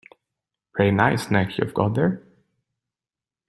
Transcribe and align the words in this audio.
Pretty 0.73 0.89
nice 0.89 1.29
neck 1.29 1.59
you've 1.59 1.75
got 1.75 1.93
there. 1.93 2.23